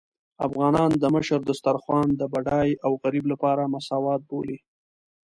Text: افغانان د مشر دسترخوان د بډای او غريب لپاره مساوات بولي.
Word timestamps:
افغانان 0.47 0.91
د 1.01 1.03
مشر 1.15 1.39
دسترخوان 1.49 2.07
د 2.15 2.21
بډای 2.33 2.69
او 2.85 2.91
غريب 3.03 3.25
لپاره 3.33 3.71
مساوات 3.73 4.21
بولي. 4.29 4.57